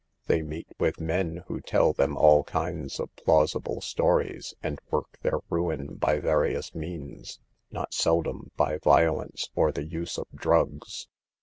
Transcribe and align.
They 0.25 0.41
meet 0.41 0.65
with 0.79 0.99
men 0.99 1.43
who 1.47 1.61
tell 1.61 1.93
them 1.93 2.17
all 2.17 2.43
kinds 2.43 2.99
of 2.99 3.15
plausible 3.15 3.81
stories, 3.81 4.55
and 4.63 4.79
work 4.89 5.19
their 5.21 5.41
ruin 5.47 5.93
by 5.97 6.17
various 6.19 6.73
means, 6.73 7.39
not 7.69 7.93
seldom 7.93 8.49
by 8.57 8.79
violence 8.79 9.51
or 9.53 9.71
the 9.71 9.85
use 9.85 10.17
of 10.17 10.25
drugs. 10.33 11.07